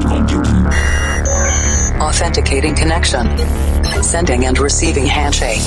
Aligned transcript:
cloud 0.00 0.28
computing. 0.28 0.66
Authenticating 2.00 2.74
connection. 2.74 3.26
Sending 4.02 4.46
and 4.46 4.58
receiving 4.58 5.06
handshake. 5.06 5.62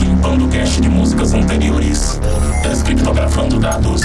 Limpando 0.00 0.48
cache 0.48 0.80
de 0.80 0.88
músicas 0.88 1.34
anteriores. 1.34 2.20
Descriptografando 2.62 3.58
dados. 3.58 4.02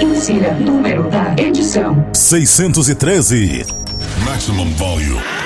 Insira 0.00 0.54
número 0.54 1.08
da 1.10 1.34
edição. 1.36 2.06
613. 2.12 3.64
Maximum 4.24 4.70
volume. 4.74 5.37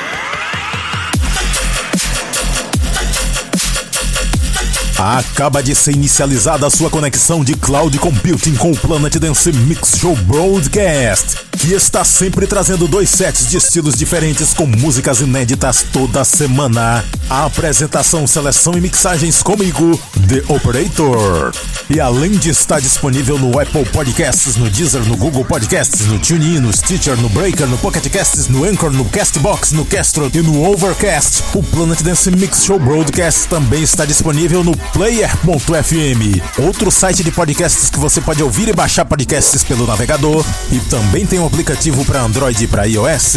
Acaba 5.05 5.61
de 5.61 5.75
ser 5.75 5.97
inicializada 5.97 6.65
a 6.65 6.71
sua 6.71 6.89
conexão 6.89 7.43
de 7.43 7.55
cloud 7.55 7.99
computing 7.99 8.55
com 8.55 8.71
o 8.71 8.77
Planet 8.77 9.17
Dance 9.17 9.53
Mix 9.53 9.97
Show 9.99 10.15
Broadcast, 10.15 11.39
que 11.59 11.73
está 11.75 12.05
sempre 12.05 12.47
trazendo 12.47 12.87
dois 12.87 13.11
sets 13.11 13.51
de 13.51 13.57
estilos 13.57 13.97
diferentes 13.97 14.55
com 14.55 14.65
músicas 14.65 15.21
inéditas 15.21 15.85
toda 15.93 16.25
semana. 16.25 17.05
A 17.29 17.47
apresentação, 17.47 18.29
seleção 18.29 18.75
e 18.75 18.81
mixagens 18.81 19.43
comigo, 19.43 20.01
The 20.29 20.45
Operator. 20.47 21.53
E 21.95 22.01
além 22.01 22.31
de 22.31 22.49
estar 22.49 22.81
disponível 22.81 23.39
no 23.39 23.61
Apple 23.61 23.85
Podcasts, 23.85 24.57
no 24.57 24.71
Deezer, 24.71 25.05
no 25.05 25.15
Google 25.15 25.45
Podcasts, 25.45 26.07
no 26.07 26.19
TuneIn, 26.19 26.59
no 26.59 26.73
Stitcher, 26.73 27.19
no 27.19 27.29
Breaker, 27.29 27.67
no 27.67 27.77
Pocket 27.77 28.11
Casts, 28.11 28.49
no 28.49 28.65
Anchor, 28.65 28.91
no 28.91 29.05
Castbox, 29.05 29.73
no 29.73 29.85
Castro 29.85 30.31
e 30.33 30.41
no 30.41 30.65
Overcast, 30.65 31.43
o 31.55 31.63
Planet 31.63 32.01
Dance 32.01 32.31
Mix 32.31 32.65
Show 32.65 32.79
Broadcast 32.79 33.47
também 33.47 33.83
está 33.83 34.07
disponível 34.07 34.65
no 34.65 34.75
Player.fm, 34.75 36.41
outro 36.65 36.91
site 36.91 37.23
de 37.23 37.31
podcasts 37.31 37.91
que 37.91 37.99
você 37.99 38.23
pode 38.23 38.43
ouvir 38.43 38.69
e 38.69 38.73
baixar 38.73 39.05
podcasts 39.05 39.63
pelo 39.63 39.87
navegador, 39.87 40.47
e 40.71 40.81
também 40.81 41.27
tem 41.27 41.41
um 41.41 41.47
aplicativo 41.47 42.07
para 42.07 42.23
Android 42.23 42.65
e 42.65 42.67
para 42.67 42.87
iOS. 42.87 43.35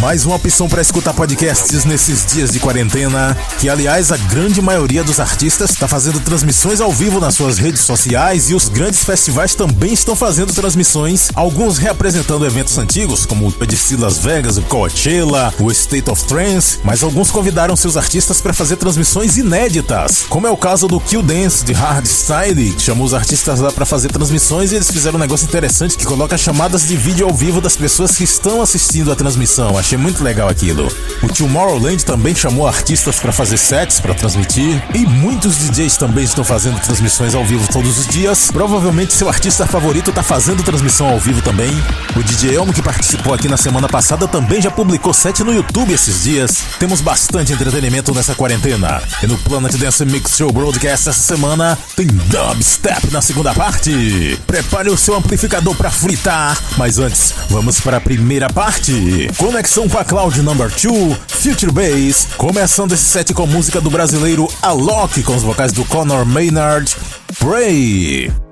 Mais 0.00 0.24
uma 0.24 0.36
opção 0.36 0.70
para 0.70 0.80
escutar 0.80 1.12
podcasts 1.12 1.84
nesses 1.84 2.24
dias 2.24 2.50
de 2.50 2.60
quarentena, 2.60 3.36
que 3.58 3.68
aliás 3.68 4.10
a 4.10 4.16
grande 4.16 4.62
maioria 4.62 5.04
dos 5.04 5.20
artistas 5.20 5.68
está 5.68 5.86
fazendo 5.86 6.18
transmissões 6.20 6.80
ao 6.80 6.90
vivo 6.90 7.20
nas 7.20 7.34
suas 7.34 7.57
redes 7.58 7.82
sociais 7.82 8.50
e 8.50 8.54
os 8.54 8.68
grandes 8.68 9.04
festivais 9.04 9.54
também 9.54 9.92
estão 9.92 10.14
fazendo 10.14 10.52
transmissões, 10.52 11.30
alguns 11.34 11.78
reapresentando 11.78 12.46
eventos 12.46 12.78
antigos, 12.78 13.26
como 13.26 13.48
o 13.48 13.54
EDC 13.62 13.96
Las 13.96 14.18
Vegas, 14.18 14.56
o 14.56 14.62
Coachella, 14.62 15.52
o 15.58 15.70
State 15.70 16.10
of 16.10 16.24
Trance, 16.24 16.78
mas 16.84 17.02
alguns 17.02 17.30
convidaram 17.30 17.76
seus 17.76 17.96
artistas 17.96 18.40
para 18.40 18.54
fazer 18.54 18.76
transmissões 18.76 19.36
inéditas, 19.36 20.24
como 20.28 20.46
é 20.46 20.50
o 20.50 20.56
caso 20.56 20.86
do 20.86 21.00
Kill 21.00 21.22
Dance 21.22 21.64
de 21.64 21.72
Hardstyle, 21.72 22.72
que 22.74 22.82
chamou 22.82 23.06
os 23.06 23.14
artistas 23.14 23.60
lá 23.60 23.72
para 23.72 23.84
fazer 23.84 24.10
transmissões 24.12 24.72
e 24.72 24.76
eles 24.76 24.90
fizeram 24.90 25.16
um 25.16 25.20
negócio 25.20 25.44
interessante 25.44 25.96
que 25.96 26.04
coloca 26.04 26.38
chamadas 26.38 26.86
de 26.86 26.96
vídeo 26.96 27.26
ao 27.26 27.34
vivo 27.34 27.60
das 27.60 27.76
pessoas 27.76 28.16
que 28.16 28.24
estão 28.24 28.62
assistindo 28.62 29.10
a 29.10 29.16
transmissão. 29.16 29.76
Achei 29.76 29.98
muito 29.98 30.22
legal 30.22 30.48
aquilo. 30.48 30.88
O 31.22 31.28
Tomorrowland 31.28 32.04
também 32.04 32.34
chamou 32.34 32.66
artistas 32.66 33.18
para 33.18 33.32
fazer 33.32 33.56
sets 33.56 34.00
para 34.00 34.14
transmitir 34.14 34.82
e 34.94 34.98
muitos 34.98 35.56
DJs 35.56 35.96
também 35.96 36.24
estão 36.24 36.44
fazendo 36.44 36.80
transmissões 36.80 37.34
ao 37.38 37.44
vivo 37.44 37.68
todos 37.72 37.98
os 37.98 38.06
dias. 38.06 38.50
Provavelmente 38.50 39.14
seu 39.14 39.28
artista 39.28 39.64
favorito 39.64 40.12
tá 40.12 40.24
fazendo 40.24 40.62
transmissão 40.64 41.08
ao 41.08 41.20
vivo 41.20 41.40
também. 41.40 41.70
O 42.16 42.22
DJ 42.22 42.56
Elmo 42.56 42.72
que 42.72 42.82
participou 42.82 43.32
aqui 43.32 43.46
na 43.46 43.56
semana 43.56 43.88
passada 43.88 44.26
também 44.26 44.60
já 44.60 44.70
publicou 44.70 45.14
set 45.14 45.44
no 45.44 45.54
YouTube 45.54 45.92
esses 45.92 46.24
dias. 46.24 46.64
Temos 46.80 47.00
bastante 47.00 47.52
entretenimento 47.52 48.12
nessa 48.12 48.34
quarentena. 48.34 49.00
E 49.22 49.26
no 49.28 49.38
Planet 49.38 49.72
Dance 49.76 50.04
Mix 50.04 50.36
Show 50.36 50.52
Broadcast 50.52 51.08
essa 51.08 51.12
semana 51.12 51.78
tem 51.94 52.06
dubstep 52.06 53.12
na 53.12 53.22
segunda 53.22 53.54
parte. 53.54 54.38
Prepare 54.44 54.90
o 54.90 54.98
seu 54.98 55.14
amplificador 55.14 55.76
para 55.76 55.90
fritar. 55.90 56.60
Mas 56.76 56.98
antes, 56.98 57.34
vamos 57.48 57.80
para 57.80 57.98
a 57.98 58.00
primeira 58.00 58.48
parte. 58.48 59.30
Conexão 59.36 59.88
com 59.88 59.98
a 59.98 60.04
Cloud 60.04 60.42
Number 60.42 60.70
2, 60.70 61.16
Future 61.28 61.70
Bass. 61.70 62.26
Começando 62.36 62.92
esse 62.92 63.04
set 63.04 63.32
com 63.32 63.46
música 63.46 63.80
do 63.80 63.90
brasileiro 63.90 64.48
Alok 64.60 65.22
com 65.22 65.36
os 65.36 65.42
vocais 65.44 65.70
do 65.70 65.84
Conor 65.84 66.26
Maynard. 66.26 66.96
Pray. 67.34 68.47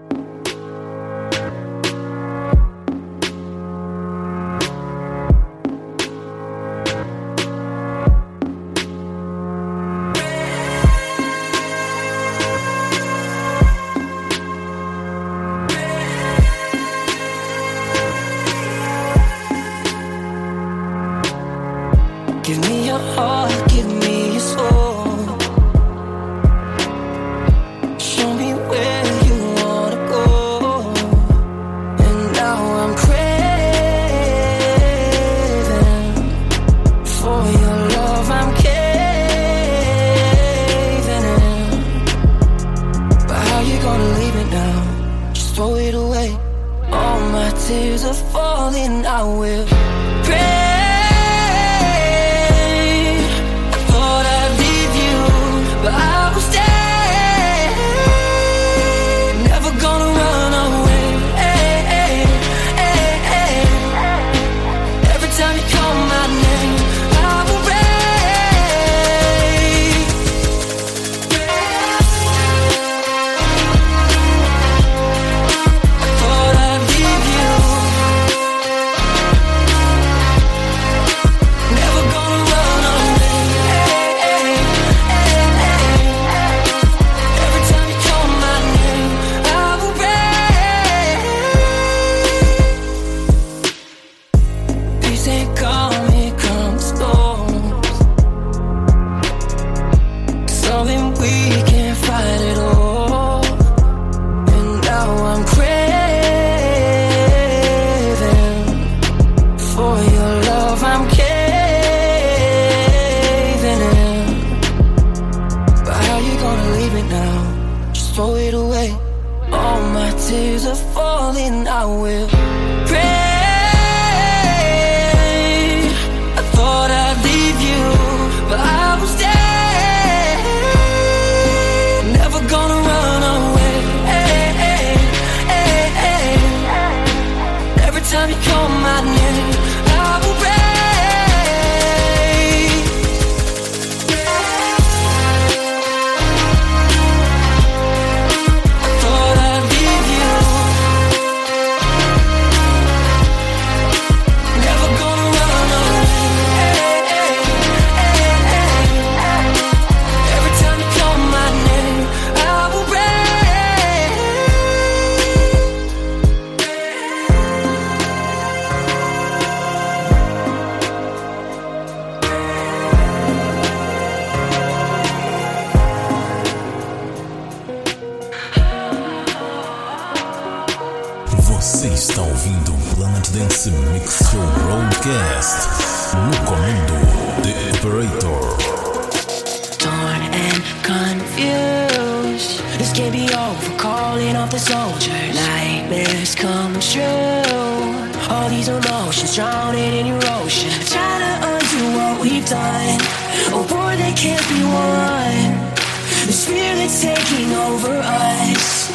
taking 207.37 207.53
over 207.55 207.93
us. 207.93 208.91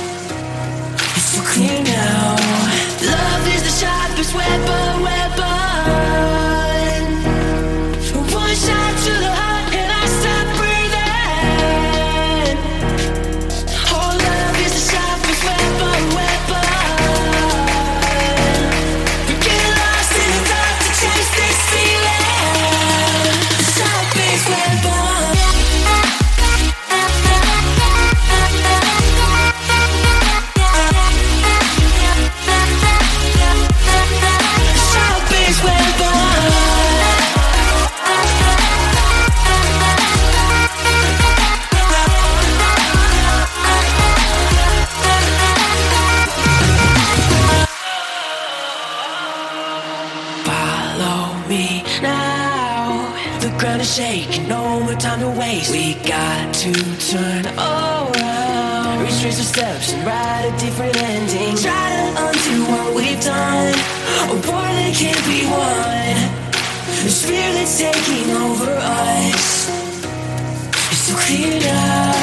It's 1.16 1.30
so 1.34 1.42
clear 1.44 1.84
now. 1.84 2.36
Love 3.06 3.48
is 3.48 3.62
the 3.64 3.86
sharpest 3.86 4.34
weapon. 4.34 5.21
can 65.02 65.18
be 65.28 65.42
one. 65.50 66.18
The 67.04 67.10
spirit's 67.10 67.80
taking 67.80 68.30
over 68.36 68.70
us 68.70 69.68
It's 70.92 70.98
so 71.08 71.16
clear 71.18 71.60
now. 71.60 72.21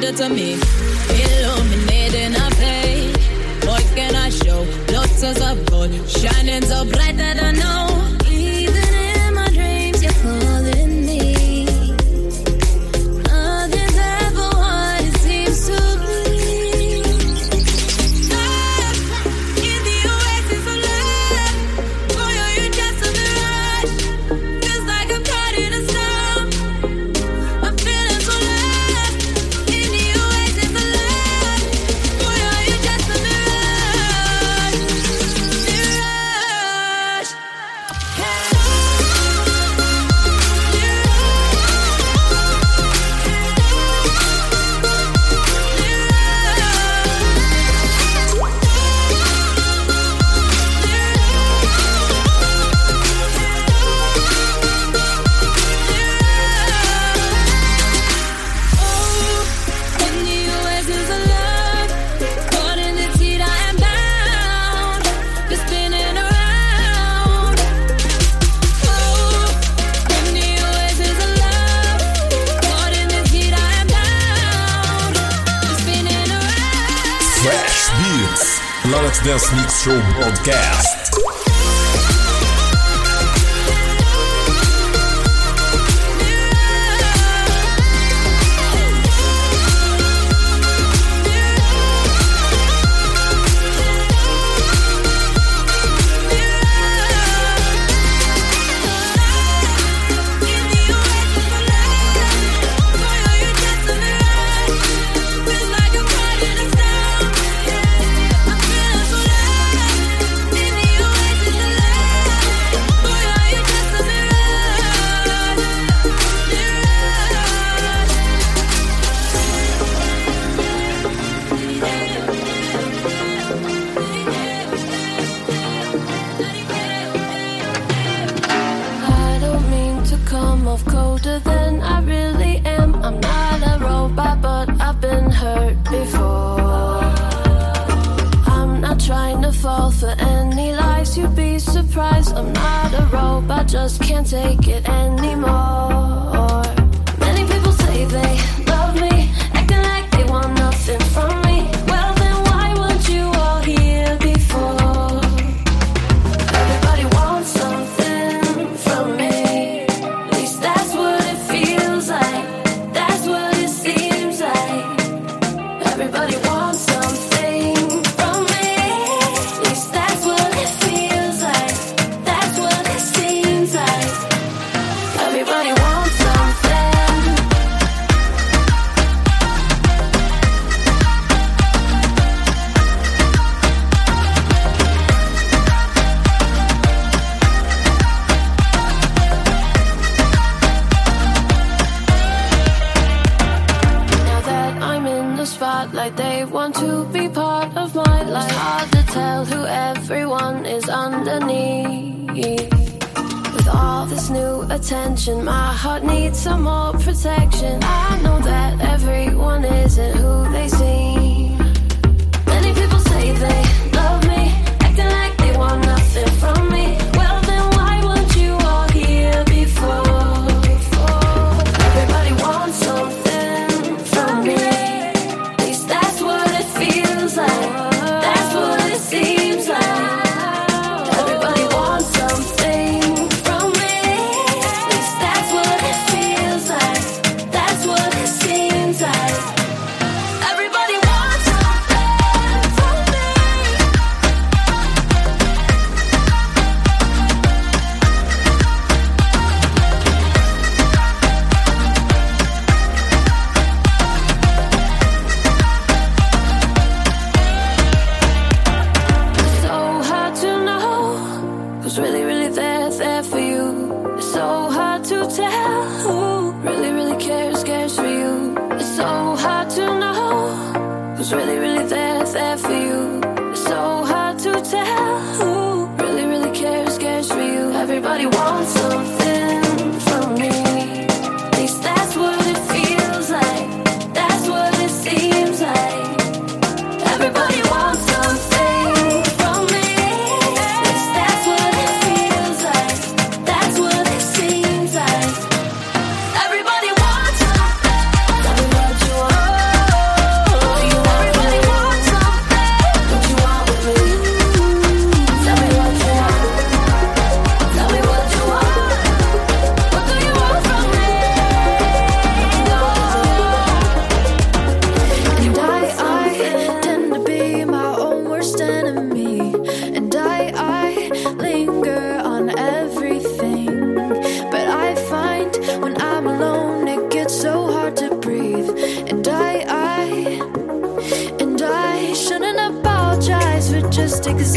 that 0.00 0.16
to 0.16 0.28
me. 0.28 0.54
Illuminating 1.24 2.34
a 2.34 2.50
pain. 2.56 3.12
What 3.66 3.82
can 3.94 4.14
I 4.14 4.30
show? 4.30 4.66
Lots 4.92 5.22
of 5.22 5.66
gold 5.66 5.92
shining 6.08 6.62
so 6.62 6.84
bright 6.84 7.16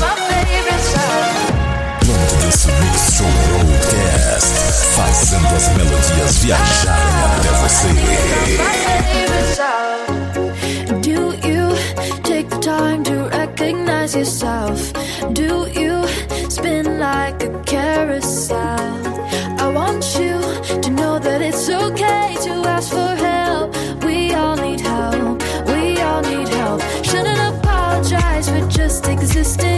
my 0.00 0.14
favorite 0.28 0.84
Show 3.12 3.30
fazendo 4.94 5.54
as 5.54 5.68
melodias 5.76 6.36
viajarem 6.38 7.14
até 7.36 7.50
você. 7.60 7.88
Do 11.02 11.34
you 11.46 11.66
take 12.22 12.48
the 12.48 12.58
time 12.60 13.02
to 13.04 13.28
recognize 13.36 14.16
yourself? 14.16 14.92
Do 15.32 15.68
you 15.68 16.06
spin 16.48 16.98
like 16.98 17.44
a 17.44 17.50
carousel? 17.64 18.79
existing 29.22 29.69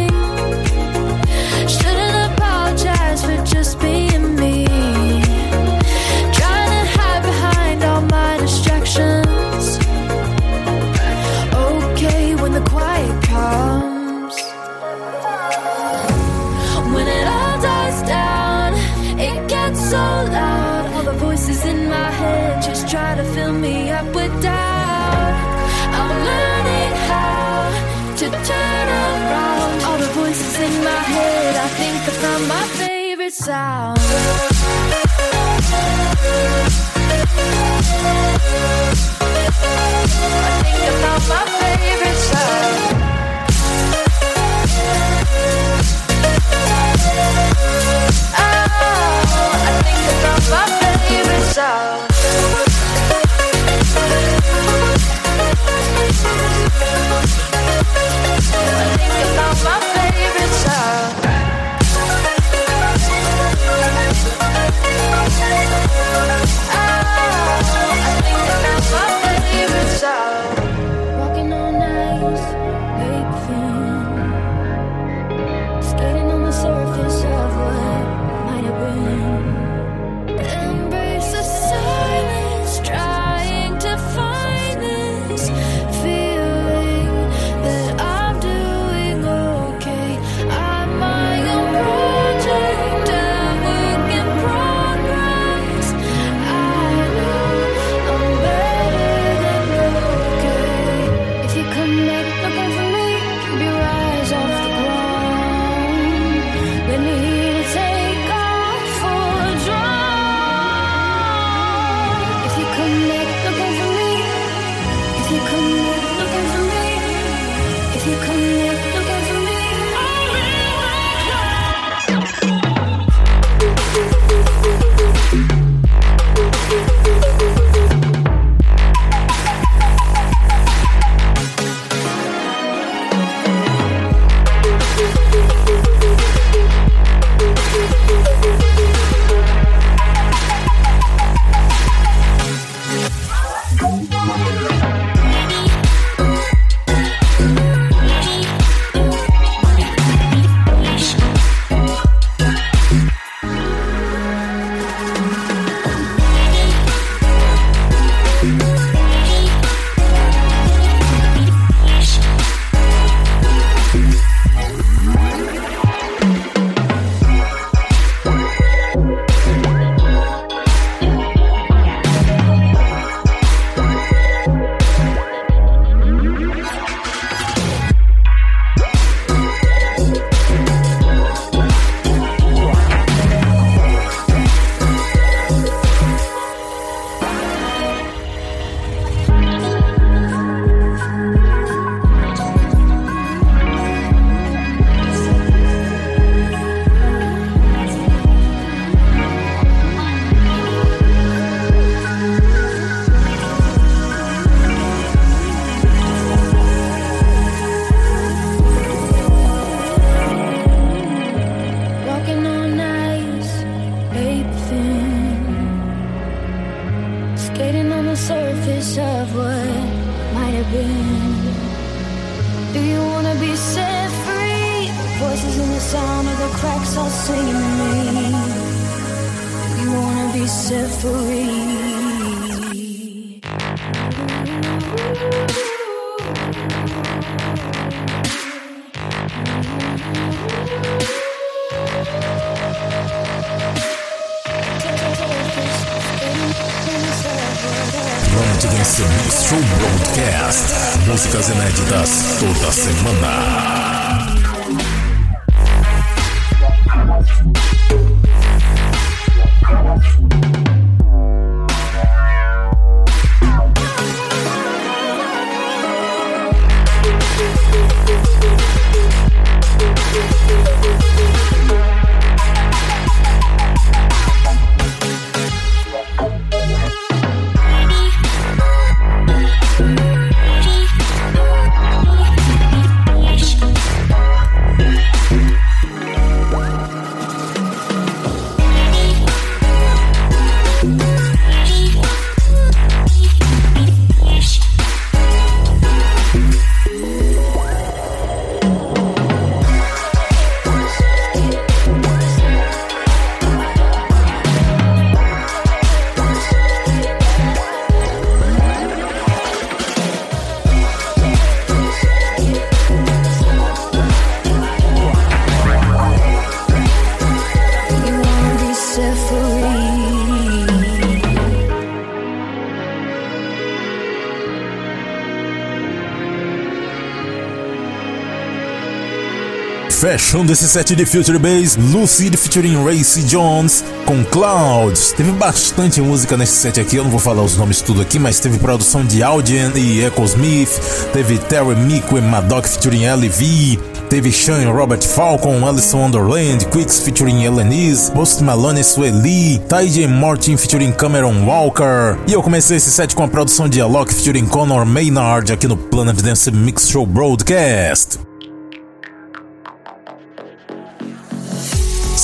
Fechando 330.33 330.51
esse 330.51 330.67
set 330.67 330.97
de 330.97 331.05
Future 331.05 331.39
Bass, 331.39 331.77
Lucid 331.77 332.39
featuring 332.39 332.83
Racy 332.83 333.23
Jones 333.25 333.85
com 334.07 334.25
Clouds. 334.25 335.13
Teve 335.13 335.31
bastante 335.33 336.01
música 336.01 336.39
nesse 336.39 336.55
set 336.55 336.81
aqui, 336.81 336.97
eu 336.97 337.05
não 337.05 337.11
vou 337.11 337.21
falar 337.21 337.43
os 337.43 337.59
nomes 337.59 337.83
tudo 337.83 338.01
aqui, 338.01 338.19
mas 338.19 338.41
teve 338.41 338.57
produção 338.59 339.05
de 339.05 339.23
Audien 339.23 339.71
e 339.77 340.03
Echo 340.03 340.25
Smith, 340.25 340.71
teve 341.13 341.37
Terry 341.37 341.77
Mico 341.77 342.17
e 342.17 342.23
Madoc 342.23 342.67
featuring 342.67 343.05
LV, 343.05 343.79
teve 344.09 344.33
Sean 344.33 344.73
Robert 344.73 345.03
Falcon, 345.03 345.67
Alison 345.67 345.99
Wonderland, 345.99 346.65
Quicks 346.69 347.01
featuring 347.01 347.43
Elenise, 347.43 348.11
Post 348.13 348.43
Malone 348.43 348.83
Sueli, 348.83 349.61
Ty 349.69 350.07
Martin 350.07 350.57
featuring 350.57 350.93
Cameron 350.93 351.45
Walker. 351.45 352.17
E 352.27 352.33
eu 352.33 352.43
comecei 352.43 352.79
esse 352.79 352.91
set 352.91 353.15
com 353.15 353.23
a 353.23 353.29
produção 353.29 353.69
de 353.69 353.83
Alok 353.83 354.15
featuring 354.15 354.47
Conor 354.47 354.87
Maynard 354.87 355.53
aqui 355.53 355.69
no 355.69 355.77
Planet 355.77 356.17
Dance 356.23 356.51
Mix 356.51 356.89
Show 356.89 357.05
Broadcast. 357.05 358.22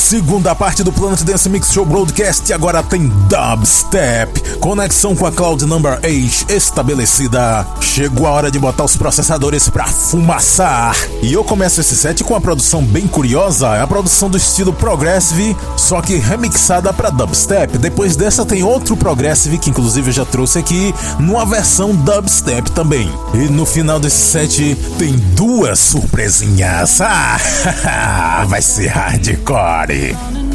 Segunda 0.09 0.55
parte 0.55 0.83
do 0.83 0.91
Planet 0.91 1.21
Dance 1.21 1.51
Mix 1.51 1.71
Show 1.71 1.85
Broadcast 1.85 2.51
agora 2.55 2.83
tem 2.83 3.09
Dubstep. 3.29 4.57
Conexão 4.59 5.15
com 5.15 5.27
a 5.27 5.31
Cloud 5.31 5.67
Number 5.67 6.01
8 6.03 6.47
estabelecida. 6.51 7.67
Chegou 7.83 8.27
a 8.27 8.31
hora 8.31 8.51
de 8.51 8.59
botar 8.59 8.85
os 8.85 8.97
processadores 8.97 9.69
pra 9.69 9.85
fumaçar. 9.85 10.97
E 11.21 11.35
eu 11.35 11.45
começo 11.45 11.83
esse 11.83 11.95
set 11.95 12.25
com 12.25 12.33
uma 12.33 12.41
produção 12.41 12.83
bem 12.83 13.07
curiosa. 13.07 13.67
É 13.77 13.83
a 13.83 13.87
produção 13.87 14.31
do 14.31 14.39
estilo 14.39 14.73
Progressive, 14.73 15.55
só 15.77 16.01
que 16.01 16.17
remixada 16.17 16.91
pra 16.91 17.11
Dubstep. 17.11 17.77
Depois 17.77 18.17
dessa 18.17 18.47
tem 18.47 18.63
outro 18.63 18.97
Progressive 18.97 19.59
que 19.59 19.69
inclusive 19.69 20.09
eu 20.09 20.15
já 20.15 20.25
trouxe 20.25 20.59
aqui, 20.59 20.95
numa 21.19 21.45
versão 21.45 21.95
Dubstep 21.95 22.71
também. 22.71 23.13
E 23.35 23.51
no 23.51 23.67
final 23.67 24.01
desse 24.01 24.31
set 24.33 24.75
tem 24.99 25.13
duas 25.37 25.79
surpresinhas. 25.79 26.99
Ah, 27.91 28.45
vai 28.49 28.63
ser 28.63 28.87
hardcore. 28.89 29.98
City. 29.99 30.48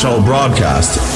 Dance 0.00 0.08
Mix 0.08 0.16
Show 0.16 0.24
broadcast. 0.24 1.09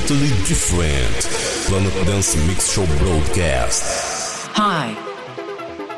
Completely 0.00 0.44
different. 0.46 1.14
Planet 1.66 2.06
Dance 2.06 2.36
Mix 2.46 2.72
Show 2.72 2.86
Broadcast. 2.98 4.46
Hi. 4.54 4.96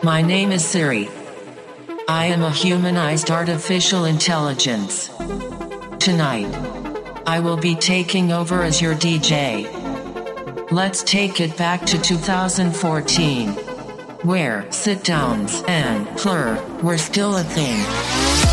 My 0.03 0.21
name 0.23 0.51
is 0.51 0.65
Siri. 0.65 1.09
I 2.09 2.27
am 2.27 2.43
a 2.43 2.51
humanized 2.51 3.31
artificial 3.31 4.05
intelligence. 4.07 5.09
Tonight, 6.01 6.53
I 7.27 7.39
will 7.41 7.57
be 7.57 7.75
taking 7.77 8.33
over 8.33 8.63
as 8.63 8.83
your 8.83 8.95
DJ. 8.95 9.71
Let's 10.73 11.03
take 11.05 11.41
it 11.41 11.57
back 11.57 11.85
to 11.87 12.01
2014, 12.01 13.51
where 14.25 14.71
sit 14.73 15.05
downs 15.05 15.63
and 15.69 16.09
plur 16.17 16.61
were 16.83 16.99
still 16.99 17.37
a 17.37 17.45
thing. 17.45 18.52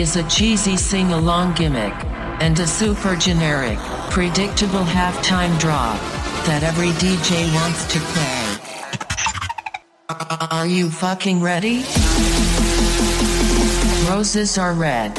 Is 0.00 0.16
a 0.16 0.26
cheesy 0.30 0.78
sing 0.78 1.12
along 1.12 1.52
gimmick 1.52 1.92
and 2.40 2.58
a 2.58 2.66
super 2.66 3.14
generic, 3.16 3.78
predictable 4.08 4.80
halftime 4.80 5.58
drop 5.60 6.00
that 6.46 6.62
every 6.62 6.88
DJ 6.92 7.52
wants 7.54 7.84
to 7.92 7.98
play. 7.98 8.56
Are 10.58 10.66
you 10.66 10.90
fucking 10.90 11.42
ready? 11.42 11.84
Roses 14.08 14.56
are 14.56 14.72
red. 14.72 15.12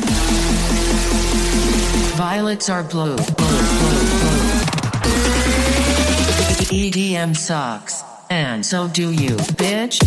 Violets 2.17 2.67
are 2.67 2.82
blue. 2.82 3.17
Blue, 3.17 3.25
blue, 3.36 4.05
blue. 4.19 4.41
EDM 6.73 7.38
sucks. 7.38 8.01
And 8.32 8.65
so 8.65 8.88
do 8.88 9.11
you, 9.11 9.36
bitch. 9.59 9.99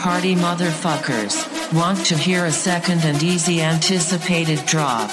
Party 0.00 0.34
motherfuckers 0.34 1.36
want 1.74 2.06
to 2.06 2.16
hear 2.16 2.46
a 2.46 2.50
second 2.50 3.04
and 3.04 3.22
easy 3.22 3.60
anticipated 3.60 4.64
drop. 4.64 5.10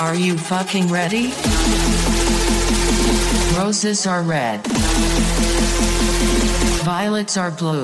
Are 0.00 0.14
you 0.14 0.38
fucking 0.38 0.86
ready? 0.86 1.32
Roses 3.58 4.06
are 4.06 4.22
red. 4.22 4.64
Violets 6.84 7.36
are 7.36 7.50
blue. 7.50 7.82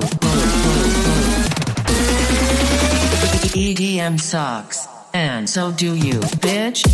EDM 3.51 4.21
sucks. 4.21 4.87
And 5.13 5.51
so 5.51 5.73
do 5.73 5.97
you, 5.97 6.21
bitch. 6.43 6.94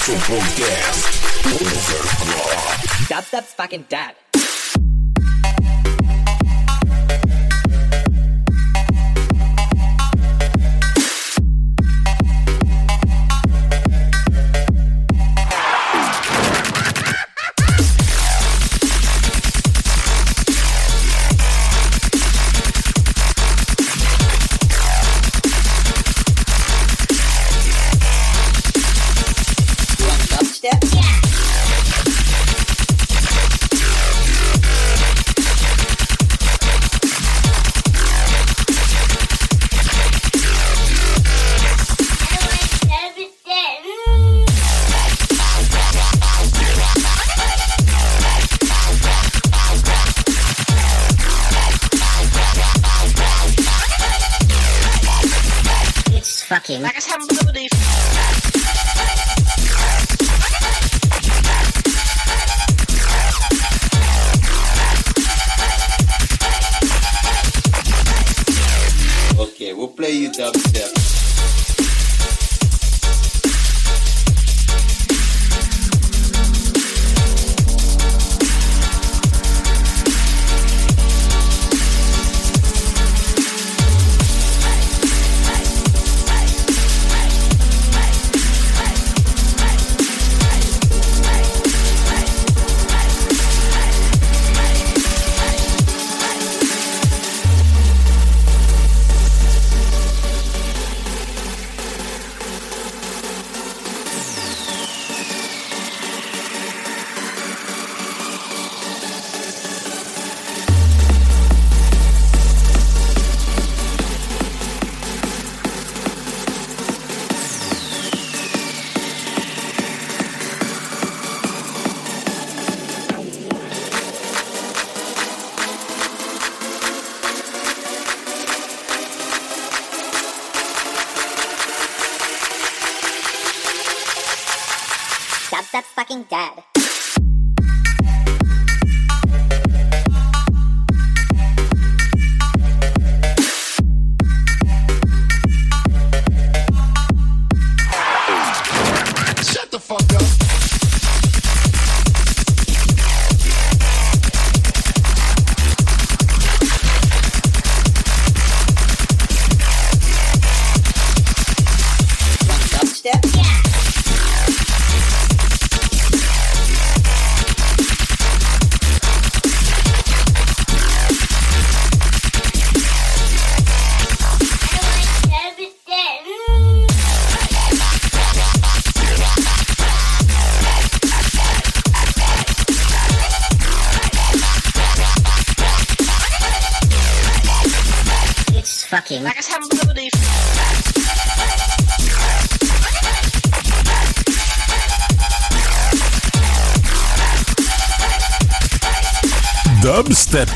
Dance 0.00 0.08
Mix 0.08 0.24
Show 0.24 0.32
Broadcast. 0.32 1.46
Overlord. 1.46 2.80
Dubstep's 3.08 3.52
fucking 3.54 3.86
dead. 3.88 4.14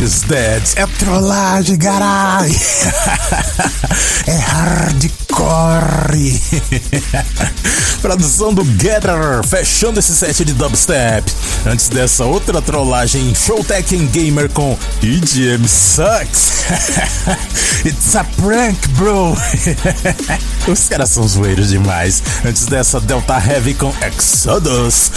Is 0.04 0.22
dead. 0.22 0.62
É 0.76 0.86
trollagem, 0.86 1.78
carai. 1.78 2.50
é 4.26 4.36
hardcore. 4.36 6.40
Produção 8.02 8.52
do 8.52 8.64
Getter, 8.64 9.42
fechando 9.46 9.98
esse 9.98 10.14
set 10.14 10.44
de 10.44 10.52
dubstep. 10.52 11.32
Antes 11.66 11.88
dessa 11.88 12.24
outra 12.24 12.60
trollagem, 12.60 13.34
Showtech 13.34 13.96
Gamer 14.08 14.50
com 14.50 14.76
EDM 15.02 15.66
Sucks. 15.66 16.64
It's 17.86 18.14
a 18.14 18.24
prank, 18.24 18.86
bro. 18.88 19.34
Os 20.66 20.88
caras 20.88 21.10
são 21.10 21.28
zoeiros 21.28 21.68
demais. 21.68 22.22
Antes 22.42 22.64
dessa, 22.64 22.98
Delta 22.98 23.34
Heavy 23.34 23.74
com 23.74 23.92
Exodus. 24.00 25.10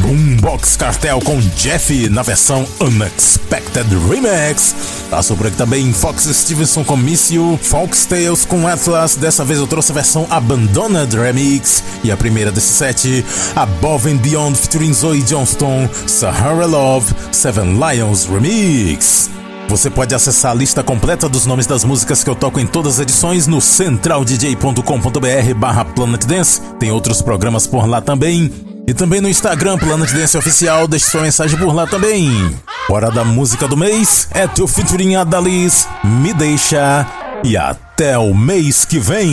Boombox 0.00 0.76
Cartel 0.76 1.20
com 1.20 1.38
Jeff 1.56 2.08
na 2.08 2.22
versão 2.22 2.66
Unexpected 2.80 3.86
Remix. 4.08 4.74
Passou 5.10 5.36
por 5.36 5.46
aqui 5.46 5.56
também 5.56 5.92
Fox 5.92 6.24
Stevenson 6.24 6.84
com 6.84 6.96
Miss 6.96 7.30
You. 7.30 7.58
Fox 7.62 8.06
Tales 8.06 8.46
com 8.46 8.66
Atlas. 8.66 9.14
Dessa 9.14 9.44
vez 9.44 9.58
eu 9.58 9.66
trouxe 9.66 9.92
a 9.92 9.94
versão 9.94 10.26
Abandoned 10.30 11.14
Remix. 11.14 11.84
E 12.02 12.10
a 12.10 12.16
primeira 12.16 12.50
desse 12.50 12.72
set, 12.72 13.24
Above 13.54 14.10
and 14.10 14.16
Beyond 14.16 14.56
featuring 14.56 14.94
Zoe 14.94 15.22
Johnston. 15.22 15.86
Sahara 16.06 16.64
Love, 16.64 17.14
Seven 17.30 17.78
Lions 17.78 18.24
Remix. 18.24 19.33
Você 19.68 19.90
pode 19.90 20.14
acessar 20.14 20.52
a 20.52 20.54
lista 20.54 20.82
completa 20.82 21.28
dos 21.28 21.46
nomes 21.46 21.66
das 21.66 21.84
músicas 21.84 22.22
que 22.22 22.30
eu 22.30 22.34
toco 22.34 22.60
em 22.60 22.66
todas 22.66 22.94
as 22.94 23.00
edições 23.00 23.46
no 23.46 23.60
centraldj.com.br 23.60 25.54
barra 25.56 25.84
Planet 25.84 26.24
Dance. 26.24 26.60
Tem 26.78 26.90
outros 26.90 27.20
programas 27.22 27.66
por 27.66 27.86
lá 27.88 28.00
também. 28.00 28.52
E 28.86 28.92
também 28.92 29.20
no 29.20 29.28
Instagram, 29.28 29.78
Planet 29.78 30.12
Dance 30.12 30.36
Oficial, 30.36 30.86
deixe 30.86 31.06
sua 31.06 31.22
mensagem 31.22 31.58
por 31.58 31.74
lá 31.74 31.86
também. 31.86 32.54
Hora 32.88 33.10
da 33.10 33.24
música 33.24 33.66
do 33.66 33.76
mês 33.76 34.28
é 34.30 34.46
teu 34.46 34.68
featuring 34.68 35.16
Adalis, 35.16 35.88
Me 36.04 36.34
Deixa 36.34 37.06
e 37.42 37.56
até 37.56 38.18
o 38.18 38.34
mês 38.34 38.84
que 38.84 38.98
vem. 38.98 39.32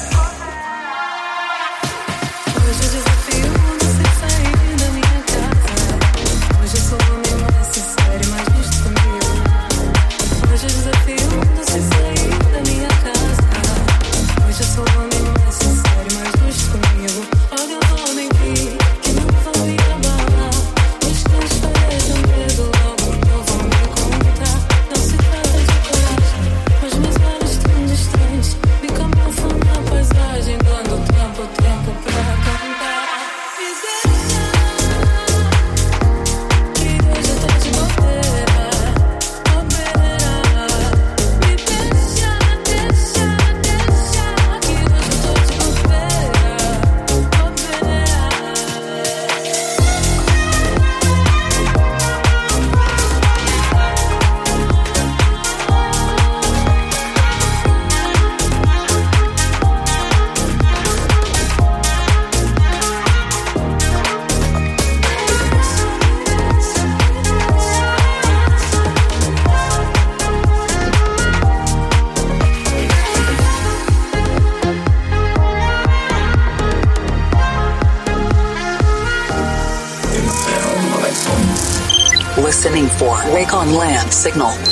On 83.61 83.75
Land 83.75 84.11
signal. 84.11 84.70